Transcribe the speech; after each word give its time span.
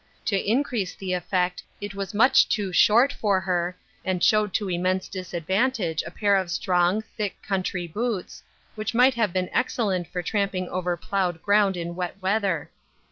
To 0.25 0.35
increase 0.51 0.95
the 0.95 1.13
effect 1.13 1.61
it 1.79 1.93
was 1.93 2.11
much 2.15 2.49
too 2.49 2.73
short 2.73 3.13
for 3.13 3.39
her, 3.39 3.77
and 4.03 4.23
showed 4.23 4.51
to 4.55 4.67
immense 4.67 5.07
disadvantage 5.07 6.01
a 6.01 6.09
pair 6.09 6.35
of 6.37 6.49
strong, 6.49 7.03
thick 7.03 7.39
country 7.43 7.85
boots, 7.85 8.41
which 8.73 8.95
might 8.95 9.13
have 9.13 9.31
been 9.31 9.51
excellent 9.53 10.07
for 10.07 10.23
tramping 10.23 10.67
over 10.69 10.97
plowed 10.97 11.43
ground 11.43 11.77
in 11.77 11.95
wet 11.95 12.19
weather. 12.19 12.71